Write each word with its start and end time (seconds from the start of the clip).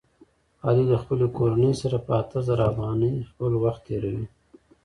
علي 0.65 0.83
له 0.91 0.97
خپلې 1.03 1.27
کورنۍ 1.37 1.73
سره 1.81 1.97
په 2.05 2.11
اته 2.21 2.37
زره 2.47 2.63
افغانۍ 2.71 3.13
خپل 3.29 3.51
وخت 3.63 3.81
تېروي. 3.87 4.25